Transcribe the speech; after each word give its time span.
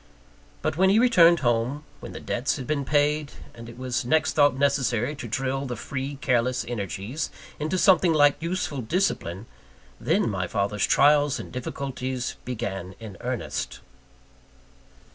But 0.63 0.77
when 0.77 0.89
he 0.89 0.97
returned 0.97 1.41
home 1.41 1.83
when 1.99 2.11
the 2.11 2.19
debts 2.19 2.55
had 2.55 2.65
been 2.65 2.83
paid, 2.85 3.33
and 3.53 3.69
it 3.69 3.77
was 3.77 4.03
next 4.03 4.33
thought 4.33 4.57
necessary 4.57 5.13
to 5.17 5.27
drill 5.27 5.67
the 5.67 5.75
free, 5.75 6.15
careless 6.21 6.65
energies 6.67 7.29
into 7.59 7.77
something 7.77 8.11
like 8.11 8.41
useful 8.41 8.81
discipline 8.81 9.45
then 9.99 10.27
my 10.27 10.47
father's 10.47 10.87
trials 10.87 11.39
and 11.39 11.51
difficulties 11.51 12.35
began 12.45 12.95
in 12.99 13.15
earnest. 13.21 13.81